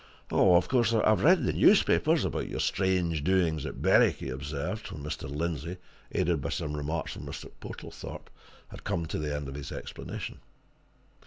"Of 0.31 0.67
course, 0.67 0.93
I've 0.95 1.21
read 1.23 1.45
the 1.45 1.53
newspapers 1.53 2.25
about 2.25 2.49
your 2.49 2.59
strange 2.59 3.23
doings 3.23 3.67
at 3.67 3.83
Berwick," 3.83 4.15
he 4.15 4.29
observed, 4.29 4.89
when 4.91 5.03
Mr. 5.03 5.29
Lindsey 5.29 5.77
aided 6.11 6.41
by 6.41 6.49
some 6.49 6.75
remarks 6.75 7.13
from 7.13 7.27
Mr. 7.27 7.51
Portlethorpe 7.59 8.31
had 8.69 8.83
come 8.83 9.05
to 9.05 9.19
the 9.19 9.31
end 9.35 9.47
of 9.47 9.53
his 9.53 9.71
explanation. 9.71 10.39